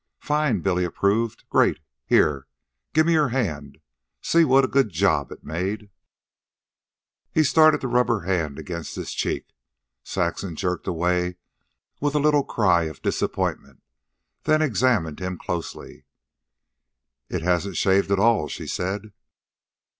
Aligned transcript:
"Fine," 0.23 0.61
Billy 0.61 0.83
approved. 0.83 1.43
"Great! 1.51 1.79
Here. 2.07 2.47
Give 2.91 3.05
me 3.05 3.13
your 3.13 3.27
hand. 3.27 3.77
See 4.19 4.43
what 4.43 4.65
a 4.65 4.67
good 4.67 4.89
job 4.89 5.31
it 5.31 5.43
made." 5.43 5.91
He 7.31 7.43
started 7.43 7.81
to 7.81 7.87
rub 7.87 8.07
her 8.07 8.21
hand 8.21 8.57
against 8.57 8.95
his 8.95 9.11
cheek. 9.13 9.49
Saxon 10.01 10.55
jerked 10.55 10.87
away 10.87 11.35
with 11.99 12.15
a 12.15 12.19
little 12.19 12.43
cry 12.43 12.85
of 12.85 13.03
disappointment, 13.03 13.83
then 14.45 14.63
examined 14.63 15.19
him 15.19 15.37
closely. 15.37 16.05
"It 17.29 17.43
hasn't 17.43 17.77
shaved 17.77 18.09
at 18.09 18.17
all," 18.17 18.47
she 18.47 18.65
said. 18.65 19.13